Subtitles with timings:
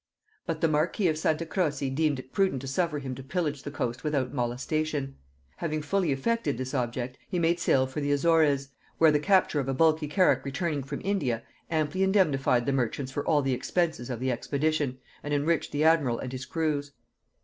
[0.47, 3.69] But the marquis of Santa Croce deemed it prudent to suffer him to pillage the
[3.69, 5.15] coast without molestation.
[5.57, 9.69] Having fully effected this object, he made sail for the Azores, where the capture of
[9.69, 14.19] a bulky carrack returning from India amply indemnified the merchants for all the expenses of
[14.19, 16.93] the expedition, and enriched the admiral and his crews.